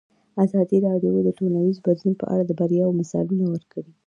ازادي 0.43 0.77
راډیو 0.87 1.13
د 1.25 1.29
ټولنیز 1.37 1.77
بدلون 1.85 2.13
په 2.21 2.25
اړه 2.33 2.43
د 2.45 2.51
بریاوو 2.59 2.97
مثالونه 3.01 3.45
ورکړي. 3.49 3.91